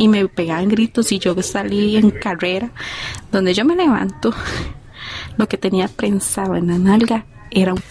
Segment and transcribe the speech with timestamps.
[0.00, 2.72] y me pegaban gritos y yo salí en carrera.
[3.30, 4.32] Donde yo me levanto,
[5.36, 7.82] lo que tenía prensado en la nalga era un...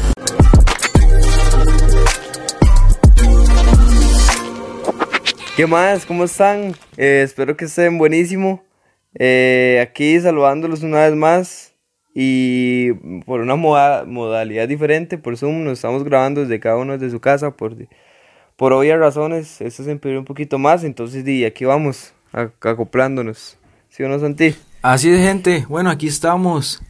[5.56, 6.08] ¿Qué más?
[6.08, 6.74] ¿Cómo están?
[6.98, 8.64] Eh, espero que estén buenísimo.
[9.14, 11.76] Eh, aquí saludándolos una vez más
[12.16, 12.92] y
[13.28, 17.56] por una modalidad diferente, por Zoom, nos estamos grabando desde cada uno de su casa
[17.56, 17.76] por,
[18.60, 19.62] por obvias razones.
[19.62, 23.56] Esto se empeoró un poquito más, entonces di, aquí vamos acoplándonos.
[23.90, 24.54] ¿Sí o no, Santi?
[24.82, 25.66] Así de gente.
[25.70, 26.82] Bueno, aquí estamos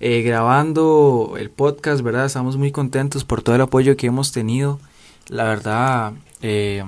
[0.00, 2.24] eh, grabando el podcast, ¿verdad?
[2.24, 4.80] Estamos muy contentos por todo el apoyo que hemos tenido.
[5.28, 6.84] La verdad, eh,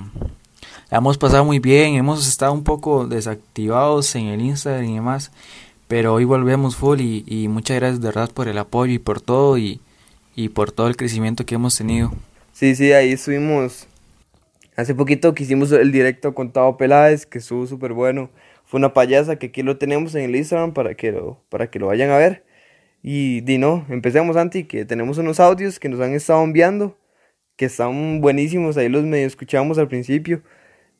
[0.89, 5.31] hemos pasado muy bien, hemos estado un poco desactivados en el Instagram y demás,
[5.87, 9.59] pero hoy volvemos full y, muchas gracias de verdad por el apoyo y por todo
[9.59, 9.79] y,
[10.35, 12.11] y por todo el crecimiento que hemos tenido.
[12.51, 13.87] Sí, sí, ahí estuvimos.
[14.75, 18.29] Hace poquito que hicimos el directo con Tavo Peláez, que estuvo súper bueno.
[18.65, 21.79] Fue una payasa que aquí lo tenemos en el Instagram para que lo, para que
[21.79, 22.43] lo vayan a ver.
[23.03, 26.97] Y di no, empecemos Anti, que tenemos unos audios que nos han estado enviando,
[27.57, 30.41] que están buenísimos, ahí los medio escuchamos al principio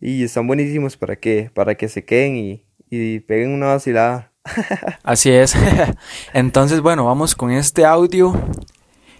[0.01, 4.31] y están buenísimos para que, para que se queden y, y peguen una vacilada.
[5.03, 5.55] Así es.
[6.33, 8.33] Entonces, bueno, vamos con este audio.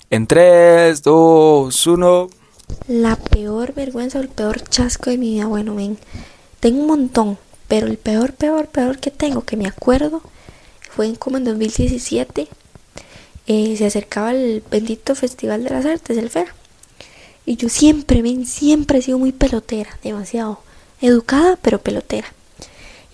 [0.10, 2.43] En 3, 2, 1.
[2.88, 5.98] La peor vergüenza el peor chasco de mi vida, bueno, ven,
[6.60, 10.22] tengo un montón, pero el peor, peor, peor que tengo, que me acuerdo,
[10.90, 12.48] fue como en 2017.
[13.48, 16.48] Eh, se acercaba el bendito Festival de las Artes, el FER.
[17.46, 20.62] Y yo siempre, ven, siempre he sido muy pelotera, demasiado
[21.02, 22.28] educada, pero pelotera.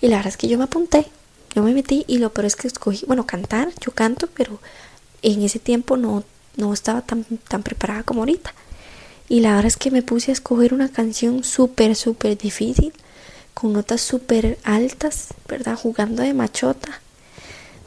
[0.00, 1.06] Y la verdad es que yo me apunté,
[1.54, 4.60] yo me metí y lo peor es que escogí, bueno, cantar, yo canto, pero
[5.22, 6.22] en ese tiempo no,
[6.56, 8.54] no estaba tan, tan preparada como ahorita.
[9.30, 12.92] Y la verdad es que me puse a escoger una canción súper, súper difícil,
[13.54, 15.76] con notas súper altas, ¿verdad?
[15.76, 17.00] Jugando de machota.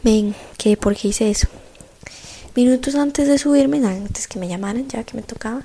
[0.03, 1.49] Ven, que por qué hice eso.
[2.55, 5.63] Minutos antes de subirme, antes que me llamaran, ya que me tocaba,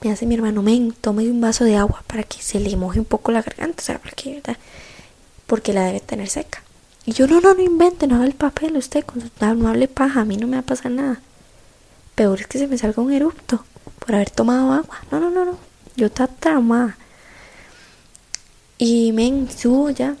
[0.00, 2.98] me hace mi hermano, men, tome un vaso de agua para que se le moje
[2.98, 4.56] un poco la garganta, o sea, porque, ¿verdad?
[5.46, 6.62] Porque la debe tener seca.
[7.04, 10.22] Y yo, no, no, no invente, no haga el papel usted, con no, hable paja,
[10.22, 11.20] a mí no me va a pasar nada.
[12.14, 13.66] Peor es que se me salga un erupto
[13.98, 14.98] por haber tomado agua.
[15.10, 15.58] No, no, no, no,
[15.96, 16.96] yo estaba traumada.
[18.78, 20.16] Y men, subo ya,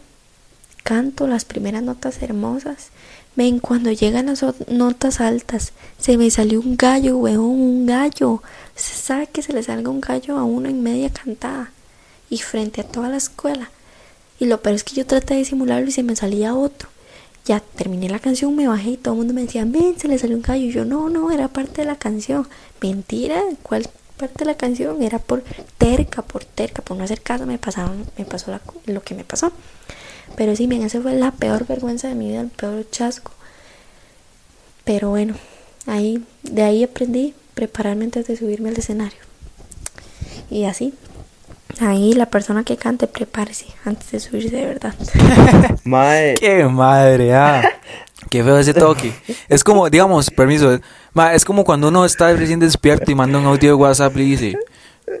[0.82, 2.90] canto las primeras notas hermosas.
[3.36, 8.42] Men, cuando llegan las notas altas, se me salió un gallo, weón, un gallo.
[8.74, 11.70] Se sabe que se le salga un gallo a uno en media cantada
[12.28, 13.70] y frente a toda la escuela.
[14.38, 16.88] Y lo peor es que yo traté de simularlo y se me salía otro.
[17.50, 20.16] Ya terminé la canción, me bajé y todo el mundo me decía, ven, se le
[20.18, 20.66] salió un gallo.
[20.66, 22.46] Y yo, no, no, era parte de la canción.
[22.80, 25.02] Mentira, ¿cuál parte de la canción?
[25.02, 25.42] Era por
[25.76, 28.56] terca, por terca, por no hacer caso, me, pasaron, me pasó
[28.86, 29.50] lo que me pasó.
[30.36, 33.32] Pero sí, bien, esa fue la peor vergüenza de mi vida, el peor chasco.
[34.84, 35.34] Pero bueno,
[35.86, 39.18] ahí, de ahí aprendí prepararme antes de subirme al escenario.
[40.50, 40.94] Y así,
[41.82, 44.94] ahí la persona que cante, prepárese antes de subirse de verdad.
[45.84, 46.34] Madre.
[46.34, 47.62] Qué madre, ah.
[48.28, 49.12] Qué feo ese toque.
[49.48, 50.78] Es como, digamos, permiso,
[51.32, 54.58] es como cuando uno está recién despierto y manda un audio de WhatsApp y dice,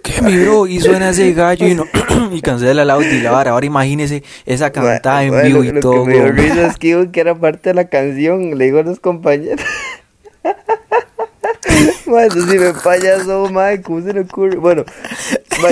[0.02, 0.66] ¿qué mi bro?
[0.66, 1.84] Y suena ese gallo y no,
[2.32, 3.52] y cancela el audio y la vara.
[3.52, 5.96] Ahora imagínese esa cantada en vivo y todo.
[5.96, 8.82] Lo que me dio es que, que era parte de la canción, le digo a
[8.82, 9.64] los compañeros.
[12.10, 14.56] Bueno, si me payaso, madre, ¿cómo se le ocurre?
[14.56, 14.84] Bueno,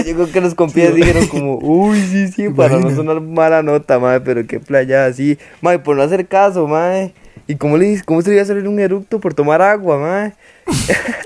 [0.07, 3.99] yo creo que los compías dijeron como, uy, sí, sí, para no sonar mala nota,
[3.99, 5.37] madre, pero qué playa así.
[5.61, 7.13] Madre, por no hacer caso, madre.
[7.49, 10.35] ¿Y cómo, le, cómo se le iba a salir un eructo por tomar agua, madre?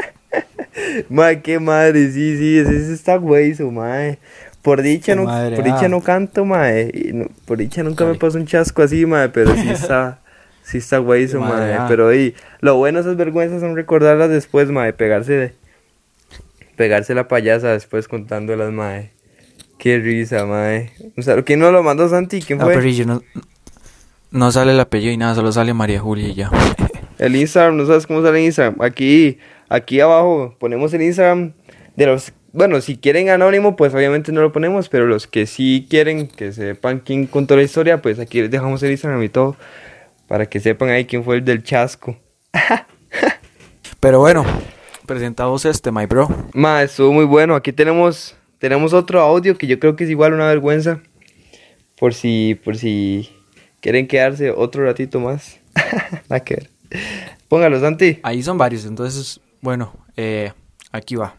[1.11, 4.19] madre, qué madre, sí, sí, ese, está hueso, madre.
[4.63, 5.89] Por dicha, no, por dicha ah.
[5.89, 7.29] no canto, madre.
[7.45, 10.22] por dicha nunca me pasó un chasco así, madre, pero sí está...
[10.63, 11.87] Sí está güey su madre, ah.
[11.89, 15.55] pero ahí, lo bueno de esas vergüenzas son recordarlas después, madre, pegarse de,
[16.77, 19.11] pegarse la payasa después contando las madre.
[19.79, 20.93] Qué risa, madre.
[21.17, 22.41] O sea, ¿quién nos lo mandó Santi?
[22.41, 22.77] ¿Quién fue?
[23.05, 23.23] no,
[24.31, 26.51] no sale el apellido y nada, solo sale María Julia y ya.
[27.19, 28.77] el Instagram, no sabes cómo sale el Instagram.
[28.81, 29.39] Aquí,
[29.69, 31.53] aquí abajo ponemos el Instagram
[31.97, 35.87] de los bueno, si quieren anónimo, pues obviamente no lo ponemos, pero los que sí
[35.89, 39.57] quieren que sepan quién contó la historia, pues aquí les dejamos el Instagram y todo.
[40.33, 42.17] Para que sepan ahí quién fue el del chasco.
[44.01, 44.47] Pero bueno,
[45.05, 46.27] presentamos este, my bro.
[46.55, 47.55] Ma, estuvo muy bueno.
[47.55, 51.03] Aquí tenemos, tenemos otro audio que yo creo que es igual una vergüenza.
[51.99, 53.29] Por si, por si
[53.83, 55.59] quieren quedarse otro ratito más.
[56.31, 56.71] a que ver.
[57.49, 58.19] Póngalo, Santi.
[58.23, 60.51] Ahí son varios, entonces, bueno, eh,
[60.93, 61.37] aquí va.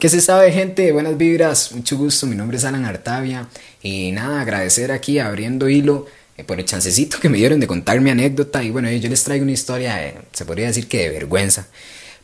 [0.00, 0.90] ¿Qué se sabe, gente?
[0.90, 2.26] Buenas vibras, mucho gusto.
[2.26, 3.46] Mi nombre es Alan Artavia.
[3.84, 8.00] Y nada, agradecer aquí abriendo hilo eh, por el chancecito que me dieron de contar
[8.00, 8.62] mi anécdota.
[8.62, 11.66] Y bueno, yo les traigo una historia, eh, se podría decir que de vergüenza.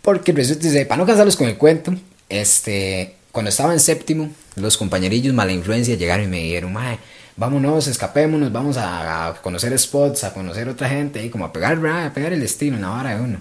[0.02, 1.94] Porque resulta, para no cansarlos con el cuento,
[2.28, 6.98] este, cuando estaba en séptimo, los compañerillos mala influencia llegaron y me dijeron, mae,
[7.36, 12.12] vámonos, escapémonos, vamos a, conocer spots, a conocer otra gente, y como a pegar, a
[12.12, 13.40] pegar el destino en la vara de uno.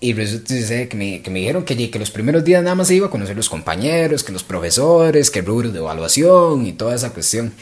[0.00, 0.54] Y resulta
[0.88, 3.36] que me, que me dijeron que, que los primeros días nada más iba a conocer
[3.36, 7.54] los compañeros, que los profesores, que rubros de evaluación y toda esa cuestión.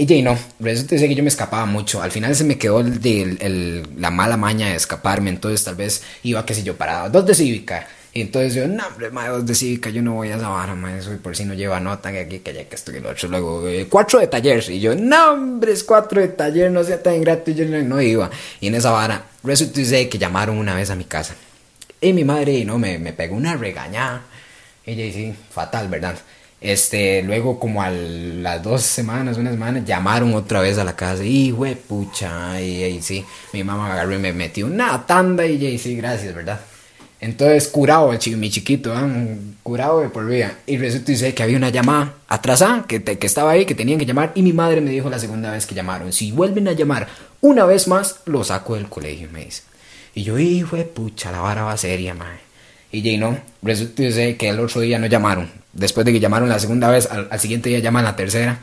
[0.00, 2.00] Y no, resulta que yo me escapaba mucho.
[2.00, 3.04] Al final se me quedó el,
[3.40, 7.26] el, la mala maña de escaparme, entonces tal vez iba, qué sé yo, para dos
[7.26, 7.84] de cívica.
[8.14, 10.76] Y entonces yo, no, hombre, más dos de cívica, yo no voy a esa vara,
[10.76, 13.10] ma, eso por si no lleva nota, que aquí, que ya que esto y lo
[13.10, 13.28] otro.
[13.28, 14.62] Luego, eh, cuatro de taller.
[14.70, 17.50] Y yo, no, hombre, es cuatro de taller, no sea tan ingrato.
[17.50, 18.30] Y yo no, no iba.
[18.60, 21.34] Y en esa vara, resulta que llamaron una vez a mi casa.
[22.00, 24.22] Y mi madre, no, me, me pegó una regañada.
[24.86, 26.16] Ella y sí, fatal, ¿verdad?
[26.60, 31.24] Este, luego como a las dos semanas, una semana, llamaron otra vez a la casa.
[31.24, 35.78] Y, güey, pucha, y, sí, mi mamá agarró y me metió una tanda y, y
[35.78, 36.60] sí, gracias, ¿verdad?
[37.20, 39.38] Entonces, curado, mi chiquito, ¿eh?
[39.62, 40.58] curado de por vida.
[40.66, 44.06] Y resulta dice que había una llamada atrasada, que, que estaba ahí, que tenían que
[44.06, 44.32] llamar.
[44.36, 47.08] Y mi madre me dijo la segunda vez que llamaron, si vuelven a llamar
[47.40, 49.62] una vez más, lo saco del colegio, me dice.
[50.14, 52.38] Y yo, hijo de pucha, la vara va seria, mae.
[52.90, 54.02] Y no, resulta
[54.36, 55.50] que el otro día no llamaron.
[55.78, 58.58] Después de que llamaron la segunda vez, al, siguiente día llaman la tercera.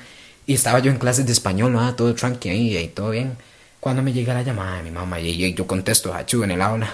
[0.46, 1.96] Y estaba yo en clases de español, ¿no?
[1.96, 3.38] todo tranqui ahí, todo bien.
[3.80, 6.94] Cuando me llega la llamada de mi mamá, y, yo contesto, achú, en el aula.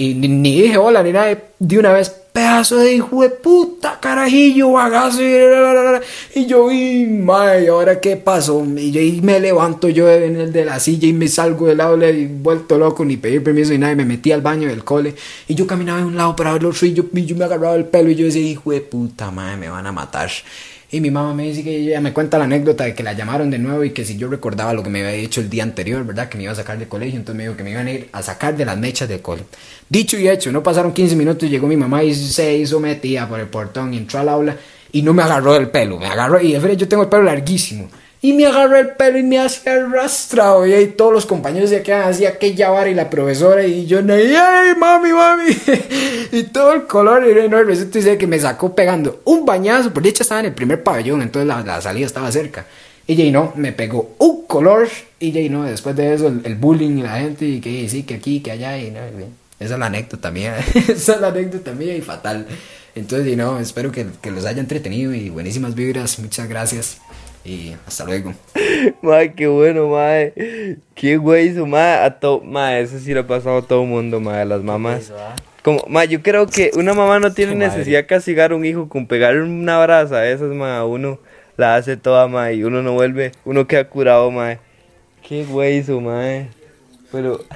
[0.00, 4.72] Y ni, dije hola ni nada, de una vez, pedazo de hijo de puta, carajillo,
[4.72, 5.20] bagazo.
[5.22, 8.64] Y yo, y mae, ¿ahora qué pasó?
[8.64, 12.24] Y me levanto yo en el de la silla y me salgo del aula y
[12.24, 13.92] vuelto loco, ni pedir permiso ni nada.
[13.92, 15.14] Y me metí al baño del cole.
[15.46, 17.74] Y yo caminaba de un lado para el otro y yo, y yo me agarraba
[17.74, 20.30] el pelo y yo decía, hijo de puta, mae, me van a matar.
[20.92, 23.48] Y mi mamá me dice que ella me cuenta la anécdota de que la llamaron
[23.48, 26.04] de nuevo y que si yo recordaba lo que me había dicho el día anterior,
[26.04, 26.28] ¿verdad?
[26.28, 28.08] Que me iba a sacar del colegio, entonces me dijo que me iban a ir
[28.10, 29.42] a sacar de las mechas del cole.
[29.88, 33.38] Dicho y hecho, no pasaron 15 minutos, llegó mi mamá y se hizo metida por
[33.38, 34.56] el portón y entró al aula
[34.90, 37.88] y no me agarró el pelo, me agarró y de yo tengo el pelo larguísimo.
[38.22, 40.66] Y me agarró el pelo y me hacía arrastrado.
[40.66, 43.64] Y ahí todos los compañeros se quedan así, aquella vara y la profesora.
[43.64, 45.56] Y yo, ¡ay, mami, mami!
[46.32, 47.26] y todo el color.
[47.26, 49.94] Y no, resulta dice que me sacó pegando un bañazo.
[49.94, 52.66] Por dicha estaba en el primer pabellón, entonces la, salida estaba cerca.
[53.06, 54.88] Y ya no, me pegó un color.
[55.18, 57.46] Y ya no, después de eso, el, bullying y la gente.
[57.46, 58.76] Y que sí, que aquí, que allá.
[58.76, 59.00] Y no,
[59.58, 60.58] esa es la anécdota mía.
[60.74, 62.46] esa es la anécdota mía y fatal.
[62.94, 66.18] Entonces, y no, espero que, que los haya entretenido y buenísimas vibras.
[66.18, 66.98] Muchas gracias.
[67.44, 68.34] Y hasta luego.
[69.02, 70.76] Madre, qué bueno, madre.
[70.94, 72.04] Qué güey, su madre.
[72.04, 74.44] A to madre, eso sí lo ha pasado a todo el mundo, madre.
[74.44, 75.12] Las mamás.
[75.62, 78.88] Como, madre, yo creo que una mamá no tiene necesidad de castigar a un hijo
[78.88, 80.26] con pegarle una brasa.
[80.28, 81.18] Esas, madre, uno
[81.56, 82.56] la hace toda, madre.
[82.56, 84.58] Y uno no vuelve, uno queda curado, madre.
[85.26, 86.48] Qué güey, su madre.
[87.10, 87.40] Pero.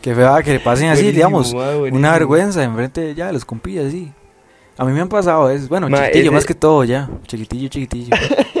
[0.00, 1.52] Que fea que le pasen así, digamos.
[1.52, 4.12] una vergüenza enfrente de ya, los compillas, así.
[4.76, 7.10] A mí me han pasado, es bueno, chiquitillo más que todo, ya.
[7.26, 8.16] Chiquitillo, chiquitillo.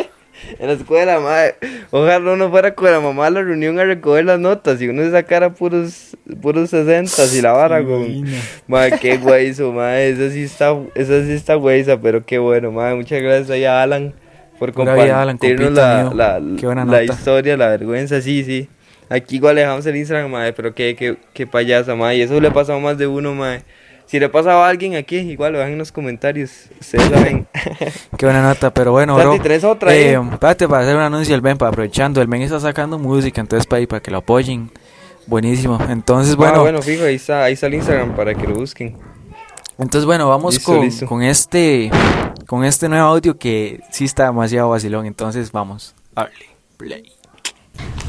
[0.58, 1.54] en la escuela, madre.
[1.90, 5.02] Ojalá uno fuera con la mamá a la reunión a recoger las notas y uno
[5.02, 8.24] se sacara puros, puros 60 y la vara con.
[8.66, 10.10] Madre, qué güeyzo, madre.
[10.10, 12.96] Esa sí está, esa sí está güeyza, pero qué bueno, madre.
[12.96, 14.14] Muchas gracias ahí a Alan
[14.58, 16.40] por compartirnos la, la,
[16.84, 18.68] la, historia, la vergüenza, sí, sí.
[19.08, 22.16] Aquí igual dejamos el Instagram, madre, pero qué, qué, qué payasa, madre.
[22.16, 23.62] Y eso le pasa a más de uno, madre.
[24.08, 26.50] Si le pasa a alguien aquí, igual lo dejan en los comentarios.
[26.80, 27.46] Ustedes la ven.
[28.16, 29.34] Qué buena nota, pero bueno, bro.
[29.34, 32.22] otra eh, espérate, para hacer un anuncio del Ben, para aprovechando.
[32.22, 34.70] El Ben está sacando música, entonces para, para que lo apoyen.
[35.26, 35.78] Buenísimo.
[35.90, 36.54] Entonces, ah, bueno.
[36.56, 38.96] Ah, bueno, fijo, ahí está, ahí está el Instagram para que lo busquen.
[39.76, 41.90] Entonces, bueno, vamos con, con este
[42.46, 45.04] con este nuevo audio que sí está demasiado vacilón.
[45.04, 45.94] Entonces, vamos.
[46.14, 46.32] Hable,
[46.78, 47.17] play.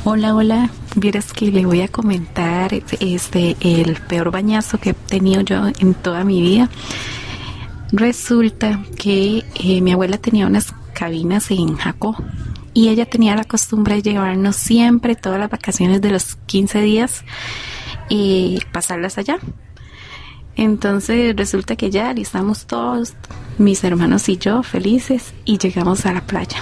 [0.06, 0.70] Hola, hola.
[0.96, 5.94] Vieras que le voy a comentar este el peor bañazo que he tenido yo en
[5.94, 6.70] toda mi vida.
[7.92, 12.16] Resulta que eh, mi abuela tenía unas cabinas en Jacó
[12.74, 17.24] y ella tenía la costumbre de llevarnos siempre todas las vacaciones de los 15 días
[18.08, 19.38] y pasarlas allá.
[20.56, 23.14] Entonces resulta que ya estamos todos,
[23.58, 26.58] mis hermanos y yo, felices y llegamos a la playa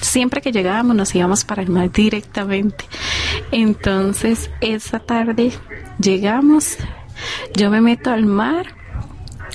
[0.00, 2.84] siempre que llegábamos nos íbamos para el mar directamente.
[3.52, 5.52] Entonces esa tarde
[5.98, 6.76] llegamos,
[7.54, 8.74] yo me meto al mar,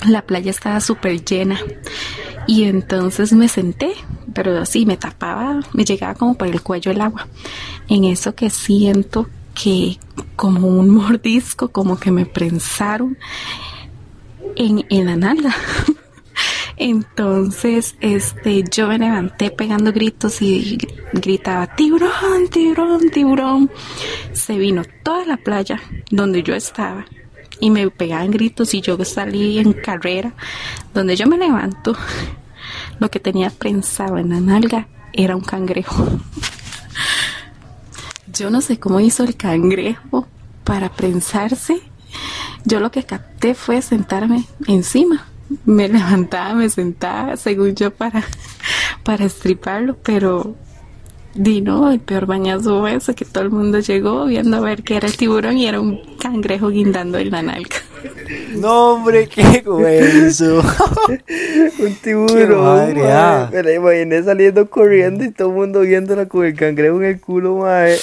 [0.06, 1.58] la playa estaba súper llena
[2.46, 3.92] y entonces me senté,
[4.32, 7.26] pero así me tapaba, me llegaba como por el cuello el agua.
[7.88, 9.98] En eso que siento que
[10.36, 13.18] como un mordisco, como que me prensaron
[14.54, 15.54] en, en la nalga.
[16.76, 20.78] Entonces, este, yo me levanté pegando gritos y
[21.12, 23.70] gritaba, tiburón, tiburón, tiburón.
[24.32, 25.80] Se vino toda la playa
[26.10, 27.06] donde yo estaba
[27.60, 30.34] y me pegaban gritos y yo salí en carrera.
[30.92, 31.96] Donde yo me levanto,
[33.00, 36.06] lo que tenía prensado en la nalga era un cangrejo.
[38.32, 40.26] Yo no sé cómo hizo el cangrejo
[40.62, 41.80] para prensarse.
[42.66, 45.26] Yo lo que capté fue sentarme encima
[45.64, 48.24] me levantaba, me sentaba, según yo, para,
[49.04, 50.54] para estriparlo, pero
[51.34, 54.82] di no, el peor bañazo fue eso, que todo el mundo llegó viendo a ver
[54.82, 57.76] que era el tiburón y era un cangrejo guindando en la nalga.
[58.56, 59.62] No, hombre, qué
[60.26, 60.62] eso.
[61.78, 62.64] un tiburón.
[62.64, 63.50] Madre, ah.
[63.52, 67.20] Me la imaginé saliendo corriendo y todo el mundo viéndola con el cangrejo en el
[67.20, 67.96] culo, madre.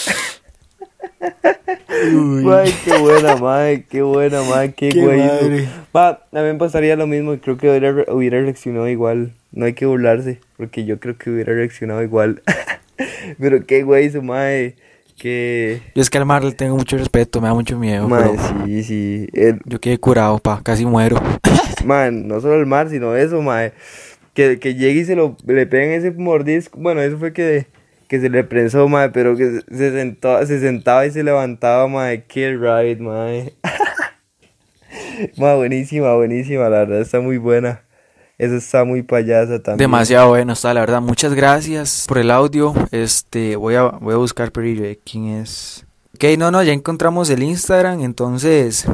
[2.51, 7.07] Ay, qué buena, madre, qué buena, madre, qué, qué Va, a mí me pasaría lo
[7.07, 9.31] mismo, creo que hubiera, hubiera reaccionado igual.
[9.51, 12.41] No hay que burlarse, porque yo creo que hubiera reaccionado igual.
[13.39, 14.75] Pero qué güey su madre.
[15.17, 15.81] Que...
[15.95, 18.07] Yo es que al mar le tengo mucho respeto, me da mucho miedo.
[18.09, 19.27] Madre, sí, sí.
[19.65, 21.21] Yo quedé curado, pa, casi muero.
[21.85, 23.73] man, no solo el mar, sino eso, madre.
[24.33, 26.79] Que, que llegue y se lo le peguen ese mordisco.
[26.79, 27.67] Bueno, eso fue que
[28.13, 32.23] que se le prensó, madre, pero que se, sentó, se sentaba y se levantaba, madre.
[32.27, 33.55] Qué ride, madre.
[35.37, 37.81] madre, buenísima, buenísima, la verdad, está muy buena.
[38.37, 39.89] Eso está muy payasa también.
[39.89, 41.01] Demasiado bueno está, la verdad.
[41.01, 42.75] Muchas gracias por el audio.
[42.91, 45.83] Este, voy a, voy a buscar Perillo, quién es.
[46.13, 48.01] Ok, no, no, ya encontramos el Instagram.
[48.01, 48.85] Entonces,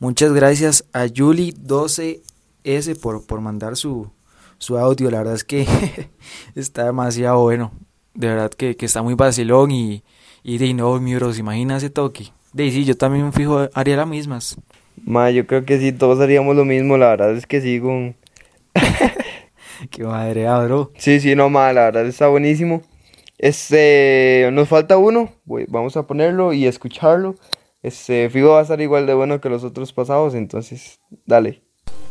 [0.00, 4.10] muchas gracias a Julie12S por, por mandar su,
[4.58, 5.08] su audio.
[5.08, 5.68] La verdad es que
[6.56, 7.70] está demasiado bueno
[8.16, 10.02] de verdad que, que está muy vacilón y,
[10.42, 12.32] y de no, mi bro, imagina ese toque.
[12.52, 14.56] De sí, yo también fijo haría las mismas.
[15.04, 18.16] Ma, yo creo que sí, todos haríamos lo mismo, la verdad es que sí, con...
[19.90, 20.90] Qué madre, ah, bro.
[20.96, 22.82] Sí, sí, no, ma, la verdad está buenísimo.
[23.38, 25.30] Este, nos falta uno,
[25.68, 27.34] vamos a ponerlo y escucharlo.
[27.82, 31.62] Este, fijo va a estar igual de bueno que los otros pasados, entonces, dale.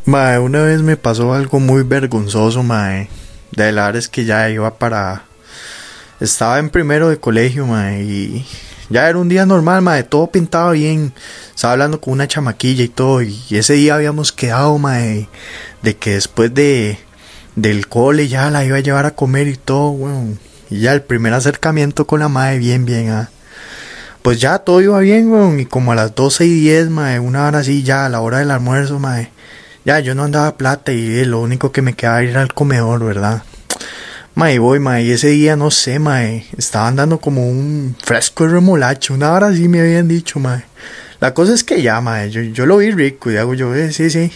[0.06, 3.08] Ma, una vez me pasó algo muy vergonzoso, ma.
[3.52, 5.26] De la verdad es que ya iba para
[6.20, 8.46] estaba en primero de colegio, mae, y
[8.90, 11.14] ya era un día normal, mae, todo pintaba bien.
[11.54, 15.28] Estaba hablando con una chamaquilla y todo, y ese día habíamos quedado, mae,
[15.82, 17.00] de que después de
[17.56, 20.40] del cole ya la iba a llevar a comer y todo, weón.
[20.70, 23.30] Y ya el primer acercamiento con la madre, bien, bien, ah.
[24.22, 25.60] Pues ya todo iba bien, weón.
[25.60, 28.40] Y como a las 12 y 10, mae, una hora así, ya a la hora
[28.40, 29.32] del almuerzo, mae.
[29.86, 33.44] Ya yo no andaba plata y lo único que me quedaba era al comedor, ¿verdad?
[34.36, 38.52] Mae, voy, mae, y ese día no sé, mae, estaban dando como un fresco de
[38.52, 40.66] remolacha, una hora así me habían dicho, mae.
[41.22, 43.94] La cosa es que ya, mae, yo, yo lo vi rico y hago yo, eh,
[43.94, 44.30] sí, sí.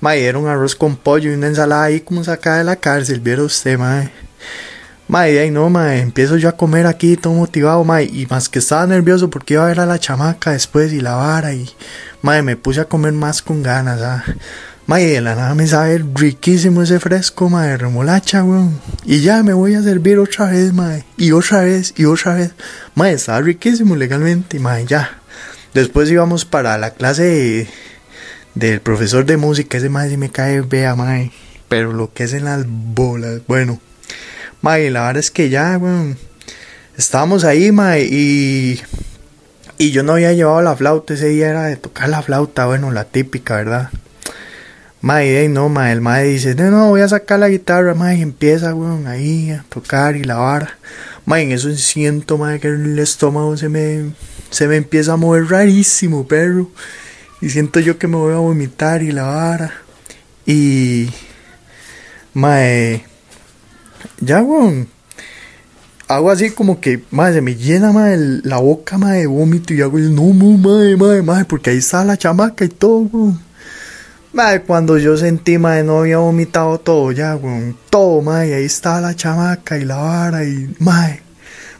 [0.00, 3.20] Mae, era un arroz con pollo y una ensalada ahí como sacada de la cárcel,
[3.20, 4.10] viera usted, mae.
[5.08, 8.60] Mae, ahí no, mae, empiezo yo a comer aquí todo motivado, mae, y más que
[8.60, 11.68] estaba nervioso porque iba a ver a la chamaca después y la vara y,
[12.22, 14.24] mae, me puse a comer más con ganas, ah.
[14.86, 18.78] Mae, de la nada me sabe riquísimo ese fresco, mae, remolacha, weón.
[19.06, 21.04] Y ya me voy a servir otra vez, mae.
[21.16, 22.50] Y otra vez, y otra vez.
[22.94, 25.18] Mae, estaba riquísimo legalmente, mae, ya.
[25.72, 27.66] Después íbamos para la clase
[28.54, 29.78] del profesor de música.
[29.78, 31.32] Ese mae sí me cae, vea, mae.
[31.70, 33.80] Pero lo que es en las bolas, bueno.
[34.60, 36.18] Mae, la verdad es que ya, weón.
[36.98, 38.82] Estábamos ahí, mae, y...
[39.78, 42.92] Y yo no había llevado la flauta, ese día era de tocar la flauta, bueno,
[42.92, 43.90] la típica, ¿verdad?
[45.04, 48.22] Mae, no, mae, el mae dice, no, no, voy a sacar la guitarra, mae, y
[48.22, 50.78] empieza, weón, ahí a tocar y la vara.
[51.26, 54.14] Mae, en eso siento, mae, que el estómago se me,
[54.48, 56.70] se me empieza a mover rarísimo, perro.
[57.42, 59.74] Y siento yo que me voy a vomitar y la vara.
[60.46, 61.10] Y,
[62.32, 63.04] mae,
[64.20, 64.88] ya, weón,
[66.08, 69.82] hago así como que, mae, se me llena, mae, la boca, mae, de vómito y
[69.82, 73.53] hago, no, mae, mae, mae, porque ahí está la chamaca y todo, weón.
[74.34, 77.76] Madre, cuando yo sentí, madre, no había vomitado todo ya, weón.
[77.88, 81.22] Todo, madre, ahí estaba la chamaca y la vara y, madre.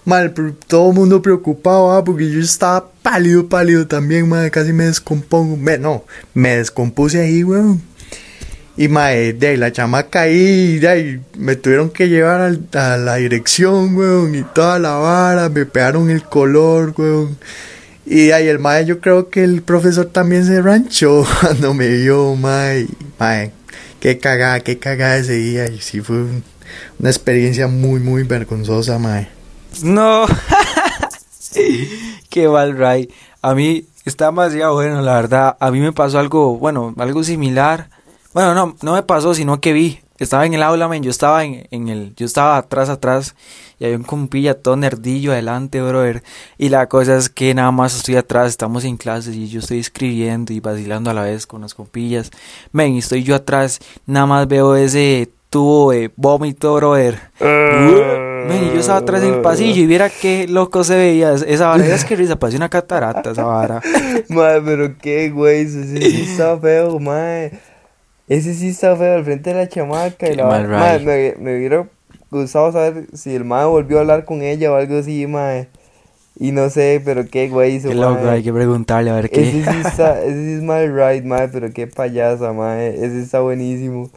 [0.05, 0.33] Madre,
[0.69, 5.57] todo el mundo preocupado, ah, porque yo estaba pálido, pálido también, madre, casi me descompongo.
[5.57, 7.83] Me, no, me descompuse ahí, weón.
[8.77, 13.17] Y, madre, de ahí la chamaca ahí, de ahí, me tuvieron que llevar a la
[13.17, 17.37] dirección, weón, y toda la vara, me pegaron el color, weón.
[18.07, 22.35] Y ahí el mae, yo creo que el profesor también se ranchó cuando me vio,
[22.37, 22.87] mae.
[23.19, 23.53] Mae,
[24.01, 25.67] qué cagada, qué cagada ese día.
[25.67, 26.25] Y sí fue
[26.99, 29.29] una experiencia muy, muy vergonzosa, mae.
[29.83, 30.27] No,
[32.31, 33.09] qué mal, Ray.
[33.43, 35.57] A mí está demasiado bueno, la verdad.
[35.59, 37.89] A mí me pasó algo, bueno, algo similar.
[38.33, 41.45] Bueno, no, no me pasó, sino que vi estaba en el aula, men, yo estaba
[41.45, 43.35] en, en el, yo estaba atrás, atrás,
[43.79, 46.23] y había un compilla todo nerdillo adelante, brother,
[46.57, 49.81] y la cosa es que nada más estoy atrás, estamos en clases, y yo estoy
[49.81, 52.31] escribiendo y vacilando a la vez con las compillas,
[52.73, 58.75] men, y estoy yo atrás, nada más veo ese tubo de vómito, brother, men, y
[58.75, 62.05] yo estaba atrás en el pasillo, y viera qué loco se veía, esa vara, es
[62.05, 63.81] que risa, parecía una catarata, esa vara,
[64.29, 67.74] Mae, pero qué, güey, ese sí está feo, mae.
[68.29, 70.29] Ese sí está feo al frente de la chamaca.
[70.29, 71.87] y la- mal me, me hubiera
[72.31, 75.69] gustado saber si el mae volvió a hablar con ella o algo así, mae.
[76.37, 78.31] Y no sé, pero qué güey hizo, qué loco, mae.
[78.31, 79.43] hay que preguntarle a ver qué.
[79.49, 82.89] Ese sí está, ese sí es mal right, mae, pero qué payasa, mae.
[82.95, 84.11] Ese está buenísimo.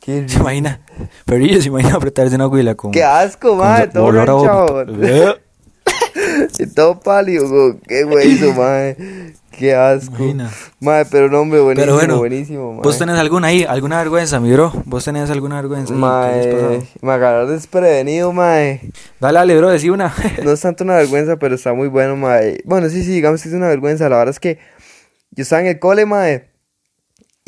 [0.00, 0.80] Qué, ¿Se imagina?
[1.26, 2.90] Pero ellos se imagina apretarse una huila con...
[2.90, 5.36] qué asco, mae, todo olor a
[6.74, 8.96] todo pálido, qué güey hizo, mae.
[9.50, 10.14] Qué asco.
[10.16, 10.50] Imagina.
[10.78, 12.82] Mae, pero no, hombre, buenísimo, Pero bueno, buenísimo, mae.
[12.82, 13.64] ¿Vos tenés alguna ahí?
[13.64, 14.72] ¿Alguna vergüenza, mi bro?
[14.86, 15.92] ¿Vos tenés alguna vergüenza?
[15.92, 18.80] Mae, me agarró desprevenido, mae.
[19.20, 20.14] Dale, dale, bro, decí una.
[20.44, 22.62] No es tanto una vergüenza, pero está muy bueno, mae.
[22.64, 24.08] Bueno, sí, sí, digamos que es una vergüenza.
[24.08, 24.58] La verdad es que
[25.32, 26.49] yo estaba en el cole, mae.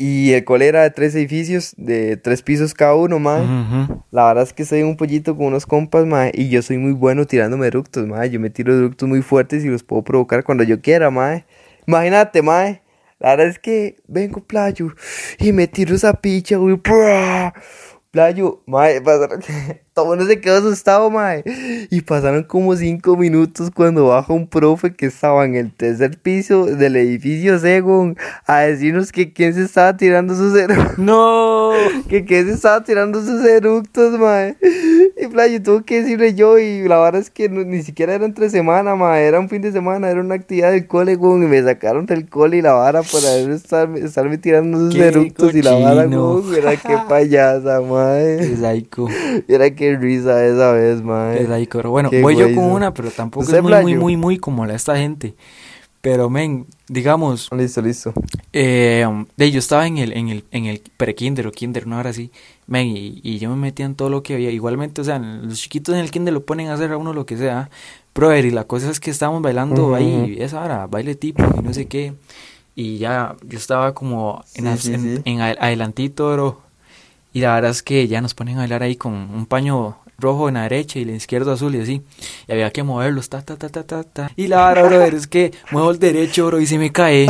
[0.05, 3.15] Y el cole era de tres edificios, de tres pisos cada uno.
[3.15, 4.03] Ujú.
[4.11, 6.29] La verdad es que soy un pollito con unos compas, mae.
[6.33, 8.29] Y yo soy muy bueno tirándome eructos, mae.
[8.29, 11.45] Yo me tiro eructos muy fuertes y los puedo provocar cuando yo quiera, mae.
[11.87, 12.81] Imagínate, mae.
[13.17, 14.89] La verdad es que vengo, playo,
[15.39, 16.81] y me tiro esa picha, güey.
[18.11, 19.01] Playo, mae,
[19.93, 21.43] Todo mundo se quedó asustado, mae.
[21.91, 26.65] Y pasaron como cinco minutos cuando baja un profe que estaba en el tercer piso
[26.65, 30.97] del edificio Según a decirnos que quién se estaba tirando sus eructos.
[30.97, 31.71] No.
[32.09, 34.55] Que que se estaba tirando sus eructos, mae.
[35.21, 36.57] Y playo, tuve que decirle yo.
[36.57, 39.25] Y la verdad es que no- ni siquiera era entre semana, mae.
[39.25, 41.43] Era un fin de semana, era una actividad del cole, weón.
[41.43, 43.21] Y me sacaron del cole y la vara por
[43.51, 45.53] estar, estarme tirando sus Qué eructos.
[45.53, 46.55] Y la vara, weón.
[46.55, 48.55] Era que payasa, Qué mae.
[48.57, 49.07] psycho.
[49.47, 51.45] Era que risa esa vez, Qué mae.
[51.45, 51.77] psycho.
[51.79, 53.99] Pero bueno, Qué voy yo con una, pero tampoco ¿Usted, es muy, muy, playo?
[54.01, 55.35] muy, muy como la esta gente.
[56.01, 58.13] Pero, men, digamos, Listo, listo.
[58.51, 59.05] eh,
[59.37, 62.29] de, yo estaba en el, en el, en el pre-kinder o kinder, no ahora sí,
[62.67, 64.51] men, y, y yo me metía en todo lo que había.
[64.51, 67.25] Igualmente, o sea, los chiquitos en el kinder lo ponen a hacer a uno lo
[67.25, 67.69] que sea.
[68.13, 69.95] Brother, y la cosa es que estábamos bailando Ujú.
[69.95, 72.13] ahí, esa hora, baile tipo, y no sé qué.
[72.75, 75.21] Y ya, yo estaba como en, Sí, sí, en- sí.
[75.25, 76.61] en adelantito, bro.
[77.33, 80.47] Y la verdad es que ya nos ponen a bailar ahí con un paño rojo
[80.47, 82.01] en la derecha y en la izquierda azul y así.
[82.47, 84.31] Y había que moverlos, ta, ta, ta, ta, ta, ta.
[84.37, 87.25] Y la verdad, brother, es que muevo el derecho, bro, y se me cae.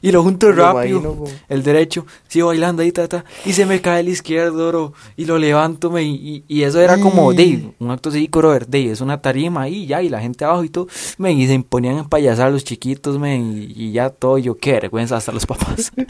[0.00, 0.98] Y lo junto lo rápido.
[1.00, 3.24] imagino, el derecho, sigo bailando ahí, ta, ta.
[3.44, 4.92] Y se me cae el izquierdo, bro.
[5.16, 8.66] Y lo levanto, me, y, y eso era como, Y- de, un acto así, brother,
[8.68, 10.86] de, es una tarima ahí, ya, y la gente abajo y todo.
[11.18, 14.72] Me, y se ponían a payasar los chiquitos, me, y, y ya todo, yo, qué
[14.74, 15.90] vergüenza, hasta los papás.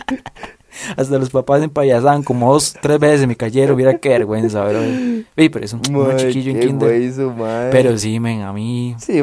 [0.97, 4.81] Hasta los papás empayasaban como dos, tres veces me cayeron, mira qué vergüenza, bro.
[5.37, 7.71] Ey, pero es un, un Mae, chiquillo en kinder.
[7.71, 8.95] Pero sí, men, a mí.
[8.99, 9.23] Sí,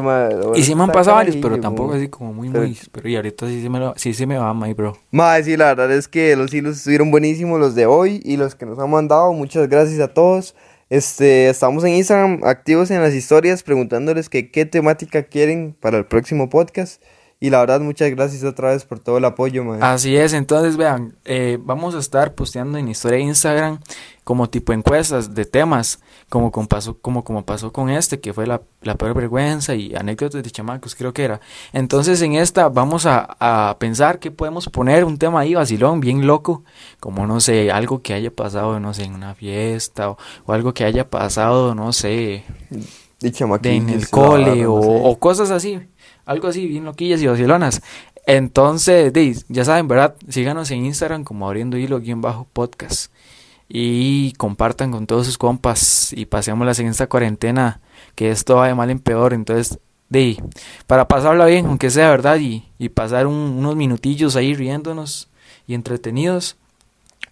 [0.55, 2.77] Y sí me han pasado varios, pero tampoco así como muy, Pero- muy.
[2.91, 4.97] Pero y ahorita sí se me, lo, sí se me va, my bro.
[5.11, 8.55] Mae, sí, la verdad es que los hilos estuvieron buenísimos, los de hoy y los
[8.55, 9.33] que nos han mandado.
[9.33, 10.55] Muchas gracias a todos.
[10.89, 16.05] Este, estamos en Instagram activos en las historias preguntándoles que qué temática quieren para el
[16.05, 17.01] próximo podcast.
[17.45, 19.79] Y la verdad, muchas gracias otra vez por todo el apoyo, mae.
[19.79, 23.77] Así es, entonces vean, eh, vamos a estar posteando en historia de Instagram
[24.23, 28.47] como tipo encuestas de temas, como, con pasó, como, como pasó con este, que fue
[28.47, 31.39] la, la peor vergüenza y anécdotas de chamacos, creo que era.
[31.71, 36.25] Entonces en esta vamos a, a pensar que podemos poner un tema ahí vacilón, bien
[36.25, 36.63] loco,
[36.99, 40.73] como no sé, algo que haya pasado, no sé, en una fiesta o, o algo
[40.73, 42.43] que haya pasado, no sé,
[43.21, 45.01] De en el la cole o, no sé.
[45.03, 45.79] o cosas así,
[46.25, 47.81] algo así, bien loquillas y vacilonas.
[48.27, 49.13] Entonces,
[49.49, 50.15] ya saben, ¿verdad?
[50.29, 53.11] Síganos en Instagram como abriendo hilo guion bajo podcast
[53.69, 57.81] y compartan con todos sus compas y pasémoslas en esta cuarentena
[58.15, 59.33] que esto va de mal en peor.
[59.33, 60.41] Entonces, de,
[60.87, 65.29] para pasarla bien, aunque sea verdad, y, y pasar un- unos minutillos ahí riéndonos
[65.67, 66.57] y entretenidos.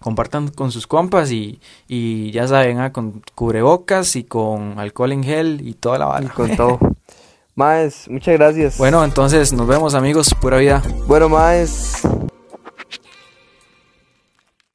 [0.04, 5.24] Compartan con sus compas y, y ya saben, ah, con cubrebocas y con alcohol en
[5.24, 6.28] gel y toda la Y bala.
[6.28, 6.78] con todo.
[7.54, 8.76] Maes, muchas gracias.
[8.76, 10.82] Bueno, entonces nos vemos amigos, pura vida.
[11.06, 12.02] Bueno, Maes,